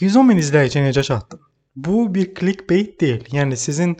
[0.00, 1.40] 110 min izləyici necə çatdım?
[1.76, 3.26] Bu bir clickbait deyil.
[3.36, 3.90] Yəni sizin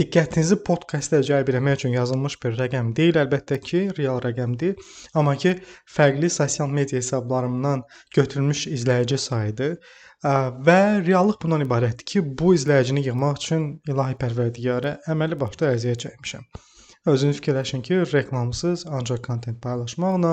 [0.00, 4.78] diqqətinizi podkastə cəlb etmək üçün yazılmış bir rəqəm deyil, əlbəttə ki, real rəqəmdir.
[5.18, 5.56] Amma ki,
[5.96, 7.82] fərqli sosial media hesablarımdan
[8.14, 9.76] götürülmüş izləyici sayıdır.
[10.70, 10.80] Və
[11.10, 16.46] reallıq bundan ibarətdir ki, bu izləyicini yığmaq üçün ilahi pərverdigara əməli başda əziyyət çəkmişəm.
[17.06, 20.32] Özünüz fikirləşin ki, reklamsız ancaq kontent paylaşmaqla,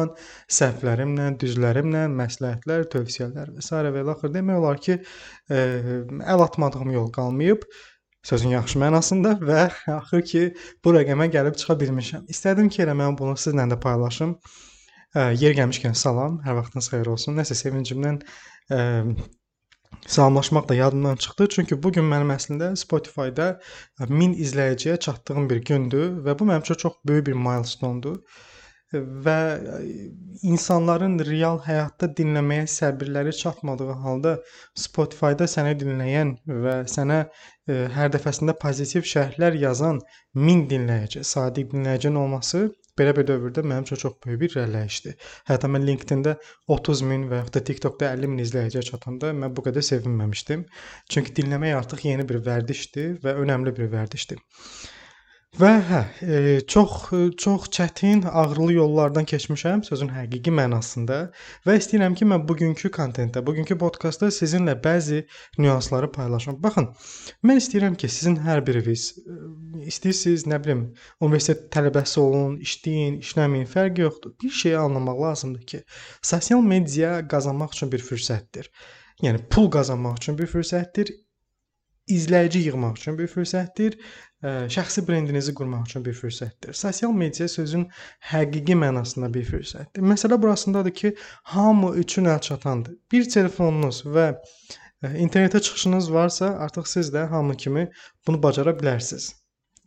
[0.52, 3.72] səhvlərimlə, düzlərimlə, məsləhətlər, tövsiyələr və s.
[3.96, 4.98] və axır demək olar ki,
[5.48, 5.62] ə,
[6.34, 7.64] əl atmadığım yol qalmayıb
[8.28, 9.62] sözün yaxşı mənasında və
[9.96, 10.44] axır ki,
[10.84, 12.28] bu rəqəmə gəlib çıxa bilmişəm.
[12.36, 14.36] İstədim ki, elə mən bunu sizlə də paylaşım.
[15.16, 17.40] Ə, yer gəlmişkən salam, hər vaxtınız xeyir olsun.
[17.40, 18.20] Nəsə sevincimdən
[18.76, 18.82] ə,
[20.08, 21.48] salamlaşmaq da yadımdan çıxdı.
[21.50, 23.48] Çünki bu gün mənim əslində Spotify-da
[24.00, 28.22] 1000 izləyiciyə çatdığım bir gündür və bu mənim üçün çox böyük bir milestone-dur.
[29.26, 29.40] Və
[30.48, 34.38] insanların real həyatda dinləməyə səbirləri çatmadığı halda
[34.80, 37.18] Spotify-da səni dinləyən və sənə
[37.68, 40.00] hər dəfəsində pozitiv şərhlər yazan
[40.36, 45.16] 1000 dinləyici, sadiq dinləyicinin olması belə bir dövrdə mənim üçün çox böyük bir irəliləyişdir.
[45.50, 46.36] Hətta mən LinkedIn-də
[46.78, 50.68] 30 min və yaxud da TikTok-da 50 min izləyiciyə çatanda mən bu qədər sevinməmişdim.
[51.14, 54.42] Çünki dinləmək artıq yeni bir vərdişdir və önəmli bir vərdişdir.
[55.56, 57.08] Və hə, e, çox
[57.40, 61.20] çox çətin, ağrılı yollardan keçmişəm sözün həqiqi mənasında
[61.66, 65.24] və istəyirəm ki, mən bugünkü kontentdə, bugünkü podkastda sizinlə bəzi
[65.58, 66.60] nüansları paylaşım.
[66.66, 66.90] Baxın,
[67.48, 69.38] mən istəyirəm ki, sizin hər biriniz e,
[69.94, 70.84] istəyirsiniz, nə bilim,
[71.24, 74.36] universitet tələbəsi olun, işləyin, işləməyin, fərqi yoxdur.
[74.44, 75.84] Bir şeyi anlamaq lazımdır ki,
[76.22, 78.68] sosial media qazanmaq üçün bir fürsətdir.
[79.24, 81.16] Yəni pul qazanmaq üçün bir fürsətdir
[82.08, 83.98] izləyici yığmaq üçün bir fürsətdir
[84.44, 86.74] şəxsi brendinizi qurmaq üçün bir fürsətdir.
[86.78, 87.88] Sosial media sözün
[88.32, 90.04] həqiqi mənasında bir fürsətdir.
[90.14, 91.16] Məsələ burasındadır ki,
[91.54, 93.00] hamı üçün əlçatandır.
[93.12, 94.28] Bir telefonunuz və
[95.04, 97.90] internetə çıxışınız varsa, artıq siz də hamı kimi
[98.28, 99.32] bunu bacara bilərsiniz.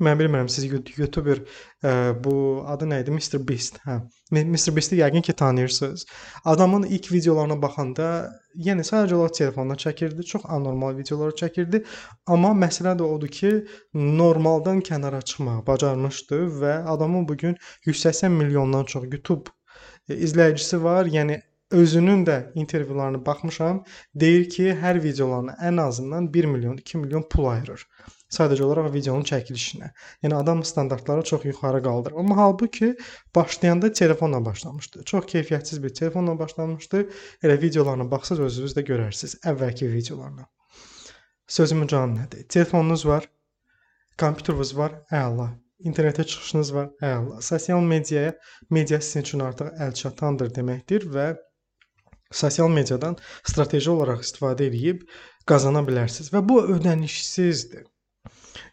[0.00, 1.42] Mən bilmirəm siz YouTuber
[1.84, 1.90] ə,
[2.24, 2.34] bu
[2.72, 3.12] adı nə idi?
[3.12, 3.76] Mr Beast.
[3.84, 3.98] Hə.
[4.32, 6.06] Mr Beast-i yəqin ki tanıyırsınız.
[6.44, 8.06] Adamın ilk videolarına baxanda,
[8.66, 11.82] yəni sadəcə olaraq telefondan çəkirdi, çox anormal videolar çəkirdi,
[12.26, 13.52] amma məsələ də odur ki,
[13.94, 19.52] normaldan kənara çıxmağı bacarmışdı və adamın bu gün 180 milyondan çox YouTube
[20.08, 21.06] izləyicisi var.
[21.06, 23.84] Yəni özünün də intervyularına baxmışam.
[24.14, 27.86] Deyir ki, hər videolarına ən azından 1 milyon, 2 milyon pul ayırır
[28.36, 29.90] sadəcə olaraq videonun çəkilişinə.
[30.24, 32.16] Yəni adam standartları çox yuxarı qaldırır.
[32.22, 32.94] Amma halbuki
[33.34, 35.04] başlayanda telefonla başlamışdı.
[35.04, 37.08] Çox keyfiyyətsiz bir telefonla başlamışdı.
[37.42, 40.46] Elə videolarına baxsaz özünüz də görərsiniz əvvəlki videolarına.
[41.50, 42.46] Sözümün canı nədir?
[42.48, 43.24] Telefonunuz var,
[44.18, 45.48] kompüteriniz var, əla.
[45.80, 47.40] İnternetə çıxışınız var, əla.
[47.42, 48.34] Sosial mediaya,
[48.70, 51.30] media sizin üçün artıq əlçatandır deməkdir və
[52.30, 55.02] sosial mediadan strateji olaraq istifadə edib
[55.50, 57.88] qazana bilərsiniz və bu ödənişsizdir.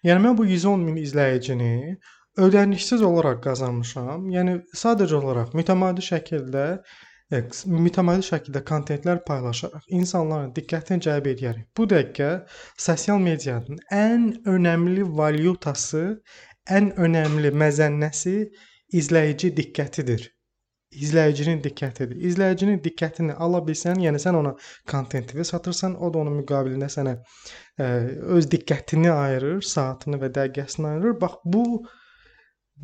[0.07, 1.97] Yəni mən bu 110 min izləyicini
[2.45, 4.29] ödənişsiz olaraq qazanmışam.
[4.35, 6.65] Yəni sadəcə olaraq mütəmadi şəkildə
[7.87, 11.65] mütəmadi şəkildə kontentlər paylaşaraq insanların diqqətini cəlb edərək.
[11.77, 12.29] Bu dəqiqə
[12.85, 16.05] sosial medianın ən önəmli valyutası,
[16.77, 18.37] ən önəmli məzənnəsi
[19.01, 20.29] izləyici diqqətidir
[20.91, 22.17] izləyicinin diqqətidir.
[22.29, 24.53] İzləyicinin diqqətini ala bilsən, yəni sən ona
[24.89, 27.87] kontentini satırsan, o da onun müqabilində sənə ə,
[28.37, 31.17] öz diqqətini ayırır, saatını və dəqiqəsini ayırır.
[31.21, 31.65] Bax bu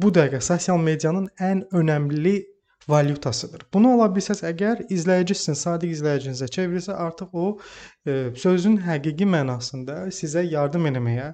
[0.01, 2.41] bu dəqiqə sosial medianın ən önəmli
[2.89, 3.67] valyutasıdır.
[3.73, 10.09] Bunu ola bilsəz əgər izləyici sizin sadiq izləyicinizə çevrilsə, artıq o ə, sözün həqiqi mənasında
[10.11, 11.33] sizə yardım etməyə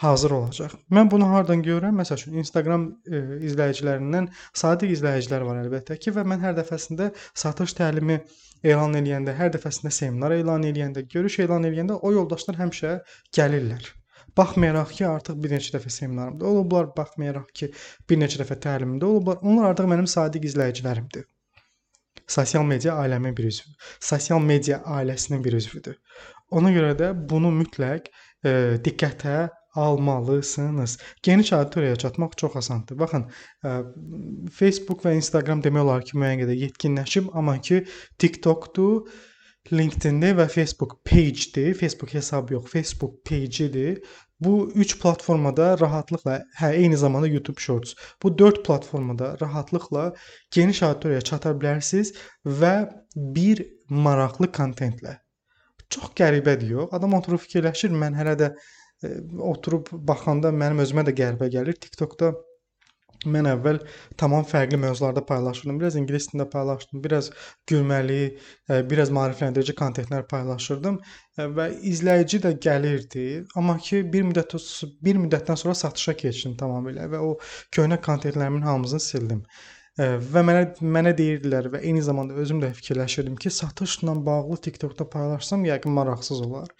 [0.00, 0.74] hazır olacaq.
[0.96, 1.98] Mən bunu hardan görürəm?
[2.00, 7.10] Məsəl üçün Instagram e, izləyicilərindən sadiq izləyicilər var əlbəttə ki, və mən hər dəfəsində
[7.42, 8.16] satış təlimi
[8.72, 12.94] elan eləyəndə, hər dəfəsində seminar elan eləyəndə, görüş elan eləyəndə o yoldaşlar həmişə
[13.36, 13.90] gəlirlər.
[14.38, 17.70] Baxmayaraq ki, artıq bir neçə dəfə seminarımda olublar, baxmayaraq ki,
[18.08, 19.40] bir neçə dəfə təlimimdə olublar.
[19.42, 21.28] Onlar artıq mənim sadiq izləyicilərimdir.
[22.30, 23.72] Sosial media aləmin bir üzvü.
[24.00, 25.96] Sosial media ailəsinin bir üzvüdür.
[26.56, 28.52] Ona görə də bunu mütləq e,
[28.84, 30.98] diqqətə almalısınız.
[31.22, 32.98] Geniş auditoriyaya çatmaq çox asandır.
[32.98, 33.26] Baxın,
[33.64, 33.74] ə,
[34.52, 37.84] Facebook və Instagram demək olar ki, müəyyən qədər yetkinləşib, amma ki
[38.18, 39.06] TikTokdur,
[39.72, 41.74] LinkedIn-dir və Facebook page-dir.
[41.74, 44.02] Facebook hesabı yox, Facebook page-idir.
[44.40, 47.94] Bu 3 platformada rahatlıqla, hə, eyni zamanda YouTube Shorts.
[48.22, 50.14] Bu 4 platformada rahatlıqla
[50.50, 52.14] geniş auditoriyaya çata bilərsiniz
[52.46, 52.74] və
[53.16, 55.18] bir maraqlı kontentlə.
[55.90, 56.92] Çox qəribədir yox.
[56.96, 58.52] Adam oturub fikirləşir, mən hələ də
[59.52, 61.78] oturub baxanda mənim özümə də qəribə gəlir.
[61.80, 62.34] TikTokda
[63.28, 63.82] Mən əvvəl
[64.16, 65.78] tamam fərqli mövzularda paylaşırdım.
[65.82, 67.28] Biraz ingilis dilində paylaşdım, biraz
[67.68, 68.20] gülməli,
[68.70, 70.96] e, biraz maarifləndirici kontentlər paylaşırdım
[71.36, 73.26] e, və izləyici də gəlirdi.
[73.60, 74.56] Amma ki bir müddət
[75.04, 77.34] bir müddətdən sonra satışa keçdim tamamilə və o
[77.76, 79.44] köhnə kontentlərimin hamısını sildim.
[80.00, 85.10] E, və mənə mənə deyirdilər və eyni zamanda özüm də fikirləşirdim ki, satışla bağlı TikTokda
[85.12, 86.72] paylaşsam yəqin maraqsız olar.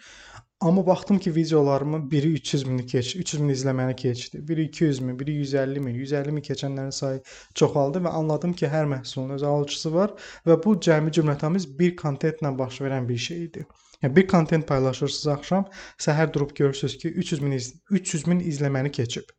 [0.63, 4.49] Amma baxdım ki, videolarımın biri 300 mini keçdi, 300 min izləməni keçdi.
[4.49, 7.23] Biri 200 min, biri 150 min, 150 min keçənlərin sayı
[7.55, 10.13] çoxaldı və anladım ki, hər məhsulun öz alıcısı var
[10.47, 13.65] və bu cəmi cümlətamiz bir kontentlə baş verən bir şey idi.
[14.03, 15.65] Yəni bir kontent paylaşırsınız axşam,
[16.07, 17.59] səhər durub görürsüz ki, 300 min
[17.91, 19.33] 300 min izləməni keçib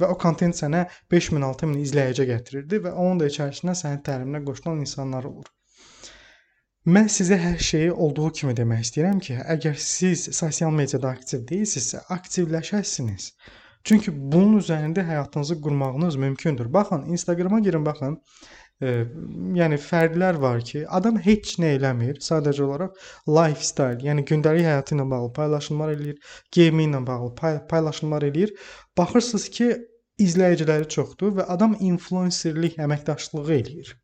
[0.00, 4.84] və o kontent sənə 5000, 6000 izləyici gətirirdi və onun da içərisində sənin təliminə qoşulan
[4.84, 5.48] insanlar olur.
[6.86, 12.04] Mən sizə hər şeyi olduğu kimi demək istəyirəm ki, əgər siz sosial mediada aktiv deyilsinizsə,
[12.14, 13.24] aktivləşəsiniz.
[13.86, 16.70] Çünki bunun üzərində həyatınızı qurmağınız mümkündür.
[16.78, 18.14] Baxın, Instagrama girin, baxın.
[18.82, 18.94] E,
[19.58, 23.04] yəni fərqlər var ki, adam heç nə eləmir, sadəcə olaraq
[23.40, 28.54] lifestyle, yəni gündəlik həyatı ilə bağlı paylaşımlar eləyir, gaming ilə bağlı pay paylaşımlar eləyir.
[28.98, 29.72] Baxırsınız ki,
[30.22, 33.96] izləyiciləri çoxdur və adam influencerlik əməkdaşlığı eləyir.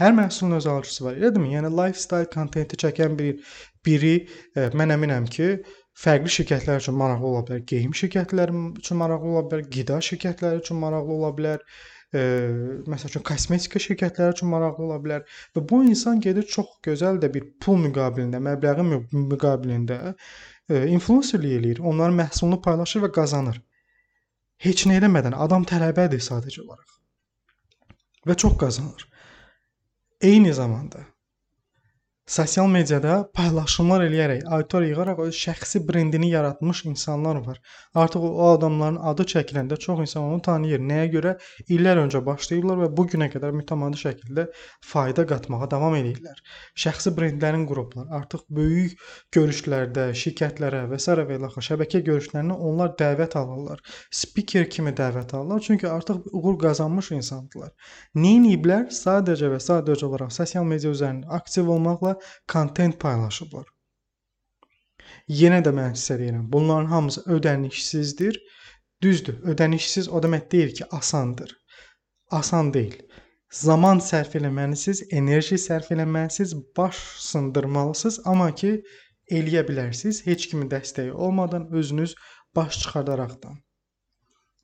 [0.00, 1.52] Hər məhsulun öz alıcısı var, elədirmi?
[1.52, 3.56] Yəni lifestyle kontenti çəkən bir
[3.86, 4.12] biri
[4.56, 5.48] e, mən əminəm ki,
[6.04, 7.64] fərqli şirkətlər üçün maraqlı ola bilər.
[7.72, 11.66] Geyim şirkətləri üçün maraqlı ola bilər, qida şirkətləri üçün maraqlı ola bilər.
[12.12, 12.22] E,
[12.92, 17.32] məsəl üçün kosmetika şirkətləri üçün maraqlı ola bilər və bu insan gedir çox gözəl də
[17.34, 18.90] bir pul müqabilində, məbləğin
[19.32, 21.84] müqabilində e, influencerlik eləyir.
[21.92, 23.60] Onların məhsulunu paylaşır və qazanır.
[24.62, 27.00] Heç nə eləmədən adam tələbədir sadəcə olaraq.
[28.28, 29.08] Və çox qazanır.
[30.22, 30.98] Eyni zamanda
[32.26, 37.58] sosial mediada paylaşımlar eləyərək, auditoriya yığaraq öz şəxsi brendini yaratmış insanlar var.
[37.94, 40.80] Artıq o adamların adı çəkiləndə çox insan onu tanıyır.
[40.80, 41.32] Nəyə görə?
[41.68, 44.46] İllər öncə başlayıblar və bu günə qədər mütəmadi şəkildə
[44.92, 46.38] fayda qatmağa davam edirlər.
[46.84, 49.02] Şəxsi brendlərin qruplar artıq böyük
[49.34, 51.10] görüşlərdə, şirkətlərə və s.
[51.12, 53.82] və ilaxır şəbəkə görüşlərinə onlar dəvət alırlar.
[54.10, 57.74] Speaker kimi dəvət alırlar, çünki artıq uğur qazanmış insandılar.
[58.14, 58.88] Nə ediblər?
[58.94, 62.11] Sadəcə və sadəcə olaraq sosial media üzərində aktiv olmaqla
[62.52, 63.66] kontent paylaşıblar.
[65.40, 68.38] Yenə də mən sizə deyirəm, bunların hamısı ödənişsizdir.
[69.02, 71.56] Düzdür, ödənişsiz o demək deyil ki, asandır.
[72.30, 73.00] Asan deyil.
[73.52, 78.70] Zaman sərf eləməlisiniz, enerji sərf eləməlisiniz, baş sındırmalısınız, amma ki,
[79.30, 82.14] eləyə bilərsiniz heç kimin dəstəyi olmadan özünüz
[82.56, 83.58] baş çıxardaraqdan.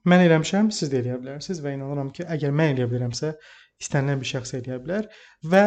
[0.09, 3.35] Mən eləmişəm, siz də eləyə bilərsiniz və inanıram ki, əgər mən eləyə bilərəmsə,
[3.83, 5.11] istənilən bir şəxs eləyə bilər
[5.53, 5.65] və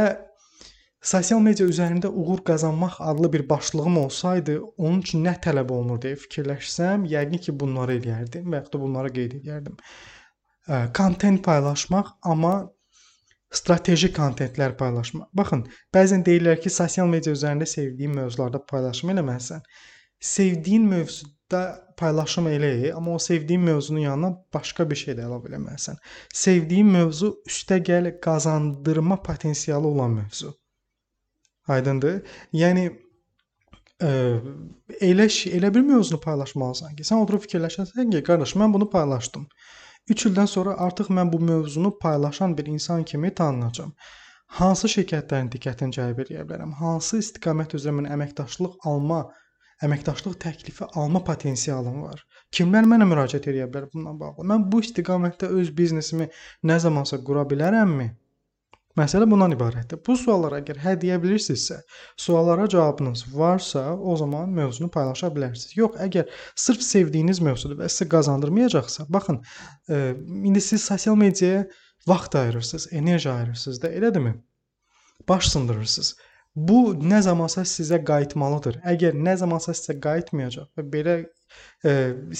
[1.01, 6.19] Sosial media üzərində uğur qazanmaq adlı bir başlığım olsaydı, onun üçün nə tələb olunur deyə
[6.21, 9.79] fikirləşsəm, yəqin ki, bunları eləyərdim və ya da bunları qeyd edərdim.
[10.99, 12.53] Kontent paylaşmaq, amma
[13.49, 15.31] strateji kontentlər paylaşmaq.
[15.33, 15.65] Baxın,
[15.97, 19.65] bəzən deyirlər ki, sosial media üzərində sevdiyin mövzularda paylaşım eləməlisən.
[20.21, 21.65] Sevdiyin mövzuda
[21.97, 25.97] paylaşım elə, amma o sevdiyin mövzunun yanına başqa bir şey də əlavə eləməlisən.
[26.45, 30.60] Sevdiyin mövzu üstəgəl qazandırma potensialı olan mövzu.
[31.75, 32.21] Aydındır?
[32.61, 32.87] Yəni
[34.01, 34.13] ə,
[35.11, 35.27] elə
[35.57, 39.45] elə bir mövzunu paylaşmalısan ki, sən oturub fikirləşəsən ki, qardaş, mən bunu paylaşdım.
[40.09, 43.93] 3 ildən sonra artıq mən bu mövzunu paylaşan bir insan kimi tanınacağam.
[44.59, 46.73] Hansı şirkətlərin diqqətini cəlb edə bilərəm?
[46.79, 49.21] Hansı istiqamət üzrə mən əməkdaşlıq alma,
[49.87, 52.25] əməkdaşlıq təklifi alma potensialım var?
[52.57, 54.47] Kimlər mənə müraciət edə bilər bununla bağlı?
[54.51, 56.27] Mən bu istiqamətdə öz biznesimi
[56.67, 58.09] nə zamansa qura bilərəmmi?
[58.99, 59.99] Məsələ bundan ibarətdir.
[60.03, 61.77] Bu suallara əgər hə deyə bilirsinizsə,
[62.19, 65.77] suallara cavabınız varsa, o zaman mövzunu paylaşa bilərsiniz.
[65.77, 66.27] Yox, əgər
[66.59, 69.39] sırf sevdiyiniz mövzudur və sizə qazandırmayacaqsa, baxın,
[69.87, 70.01] e,
[70.49, 71.63] indi siz sosial mediaya
[72.07, 74.35] vaxt ayırırsınız, enerji ayırırsınız da, elədirmi?
[75.29, 76.15] Baş sındırırsınız.
[76.55, 78.81] Bu nə zamansa sizə qayıtmalıdır.
[78.93, 81.15] Əgər nə zamansa sizə qayıtmayacaq və belə
[81.87, 81.93] e,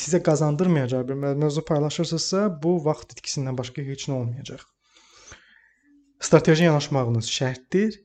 [0.03, 4.71] sizə qazandırmayacaq bir mövzu paylaşırsınızsa, bu vaxt itkisindən başqa heç nə olmayacaq.
[6.22, 7.96] Strateji yanaşmağınız şərtdir.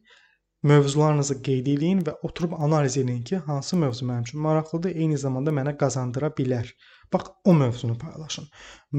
[0.67, 5.53] Mövzularınızı qeyd eləyin və oturub analiz eləyin ki, hansı mövzu mənim üçün maraqlıdır, eyni zamanda
[5.59, 6.71] mənə qazandıra bilər.
[7.13, 8.49] Bax, o mövzunu paylaşın.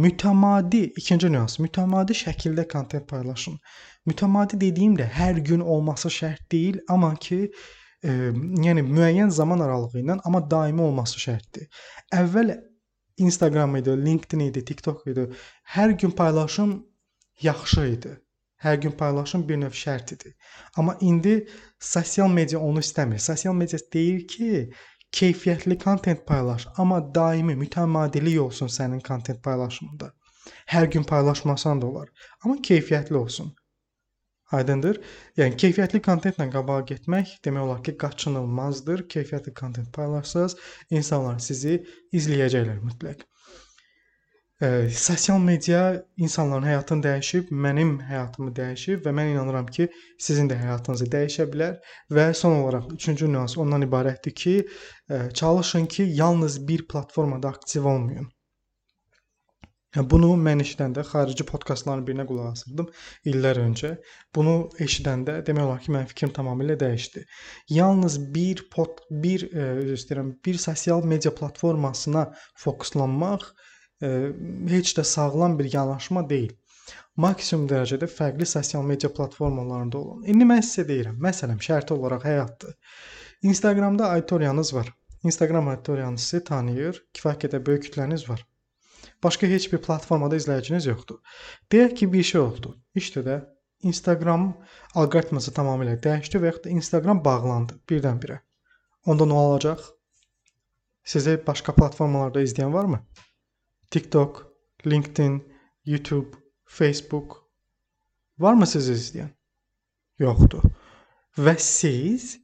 [0.06, 3.58] Mütəmadi, ikinci nüans, mütəmadi şəkildə kontent paylaşın.
[4.08, 7.40] Mütəmadi dediyimdə hər gün olması şərt deyil, amma ki,
[8.04, 8.14] e,
[8.68, 11.68] yəni müəyyən zaman aralığı ilə, amma daimi olması şərtdir.
[12.22, 12.54] Əvvəl
[13.18, 15.28] Instagram idi, LinkedIn idi, TikTok idi.
[15.76, 16.80] Hər gün paylaşım
[17.42, 18.16] yaxşı idi.
[18.66, 20.34] Hər gün paylaşım bir növ şərt idi.
[20.78, 21.34] Amma indi
[21.80, 23.20] sosial media onu istəmir.
[23.22, 24.50] Sosial media deyir ki,
[25.20, 30.12] keyfiyyətli kontent paylaş, amma daimi mütəmadilik olsun sənin kontent paylaşımında.
[30.74, 32.10] Hər gün paylaşmasan da olar,
[32.44, 33.54] amma keyfiyyətli olsun.
[34.58, 35.00] Aydındır?
[35.38, 39.04] Yəni keyfiyyətli kontentlə qabağa getmək demək olar ki, qaçınılmazdır.
[39.14, 40.56] Keyfiyyətli kontent paylaşsaz,
[40.90, 41.82] insanlar sizi
[42.16, 43.26] izləyəcəklər mütləq.
[44.62, 45.82] E, sosial media
[46.18, 49.86] insanların həyatını dəyişib, mənim həyatımı dəyişib və mən inanıram ki,
[50.28, 51.76] sizin də həyatınızı dəyişə bilər
[52.18, 54.56] və son olaraq üçüncü nüans ondan ibarətdir ki,
[55.10, 58.32] e, çalışın ki, yalnız bir platformada aktiv olmayın.
[60.14, 62.90] Bunu mən eşidəndə xarici podkastların birinə qulaq asırdım
[63.30, 63.94] illər öncə.
[64.36, 67.24] Bunu eşidəndə demək olar ki, mənim fikrim tamamilə dəyişdi.
[67.78, 72.28] Yalnız bir pod, bir e, üzr istəyirəm, bir sosial media platformasına
[72.66, 73.52] fokuslanmaq
[74.02, 76.54] heç də sağlam bir yanaşma deyil.
[77.18, 80.26] Maksimum dərəcədə fərqli sosial media platformalarında olun.
[80.30, 82.76] İndi mən sizə deyirəm, məsələn, şərti olaraq həyatdır.
[83.42, 84.94] Instagramda auditoriyanız var.
[85.24, 88.46] Instagram auditoriyanız sizi tanıyır, kifayət qədər böyük kütləniz var.
[89.24, 91.18] Başqa heç bir platformada izləyiciniz yoxdur.
[91.74, 92.76] Deyək ki, bir şey oldu.
[92.96, 93.38] İşdə də
[93.90, 94.52] Instagram
[94.96, 98.40] alqoritması tamamilə dəyişdi və yaxud da Instagram bağlandı birdən-birə.
[99.06, 99.82] Onda nə olacaq?
[101.08, 103.02] Sizi başqa platformalarda izləyən varmı?
[103.90, 104.54] TikTok,
[104.86, 105.54] LinkedIn,
[105.86, 107.38] YouTube, Facebook
[108.40, 109.30] varmı sizi izləyən?
[110.20, 110.64] Yoxdur.
[111.38, 112.38] Və siz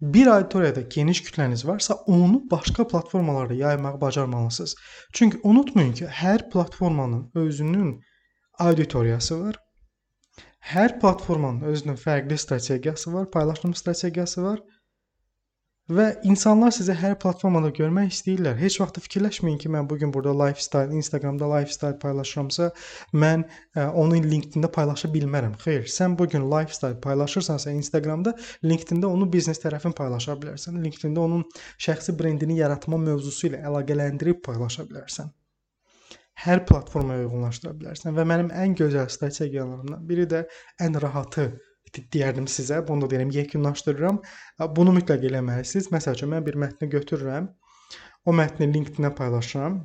[0.00, 4.76] bir auditoriyada geniş kütləniz varsa, onu başqa platformalarda yaymağı bacarmalısınız.
[5.12, 8.00] Çünki unutmayın ki, hər platformanın özünün
[8.58, 9.58] auditoriyası var.
[10.72, 14.60] Hər platformanın özünün fərqli strategiyası var, paylaşım strategiyası var
[15.92, 18.54] Və insanlar sizi hər platformada görmək istəyirlər.
[18.56, 22.70] Heç vaxt fikirləşməyin ki, mən bu gün burada lifestyle, Instagramda lifestyle paylaşıramsa,
[23.12, 25.58] mən ə, e, onu LinkedIn-də paylaşa bilmərəm.
[25.60, 28.32] Xeyr, sən bu gün lifestyle paylaşırsansa Instagramda,
[28.64, 30.78] LinkedIn-də onu biznes tərəfin paylaşa bilərsən.
[30.86, 31.44] LinkedIn-də onun
[31.76, 35.28] şəxsi brendini yaratma mövzusu ilə əlaqələndirib paylaşa bilərsən.
[36.46, 40.46] Hər platformaya uyğunlaşdıra bilərsən və mənim ən gözəl strategiyalarımdan biri də
[40.80, 41.50] ən rahatı
[42.14, 42.80] deyərdim sizə.
[42.88, 44.20] Bunu da deyirəm, yekunlaşdırıram.
[44.76, 45.90] Bunu mütləq eləməlisiniz.
[45.94, 47.48] Məsəl üçün mən bir mətni götürürəm.
[48.24, 49.80] O mətni LinkedIn-ə paylaşıram.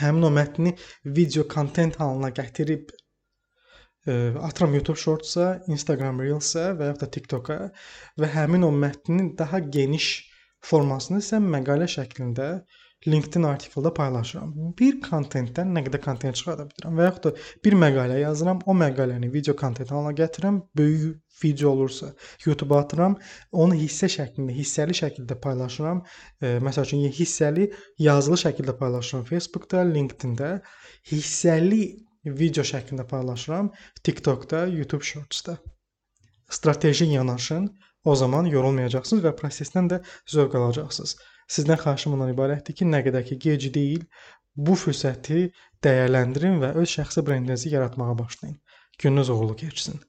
[0.00, 2.96] Həmin o mətni video kontent halına gətirib ə,
[4.06, 4.14] e,
[4.48, 7.58] atıram YouTube Shorts-a, Instagram Reels-ə və ya da TikTok-a
[8.20, 10.08] və həmin o mətnin daha geniş
[10.64, 12.48] formasını isə məqalə şəklində
[13.06, 14.52] LinkedIn artikeldə paylaşıram.
[14.78, 17.32] Bir kontentdən nə qədər kontent çıxarda bilirəm və yaxud da
[17.66, 23.18] bir məqalə yazıram, o məqaləni video kontent halına gətirirəm, böyük video olursa YouTube-a atıram,
[23.52, 26.00] onu hissə şəklində, hissəli şəkildə paylaşıram.
[26.40, 27.68] E, məsəl üçün hissəli
[28.06, 30.50] yazılı şəkildə paylaşıram Facebook-da, LinkedIn-də,
[31.12, 31.82] hissəli
[32.24, 35.58] video şəklində paylaşıram TikTok-da, YouTube Shorts-da.
[36.50, 37.68] Strateji yanaşın,
[38.04, 41.16] o zaman yorulmayacaqsınız və prosesdən də zövq alacaqsınız.
[41.48, 44.04] Sizdən xahişim ondan ibarətdir ki, nə qədər ki gec deyil,
[44.56, 45.48] bu fürsəti
[45.84, 48.58] dəyərləndirin və öz şəxsi brendinizi yaratmağa başlayın.
[48.98, 50.00] Gününüz uğurlu keçsin.